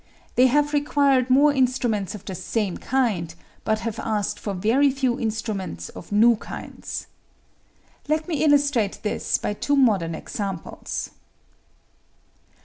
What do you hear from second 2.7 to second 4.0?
kind, but have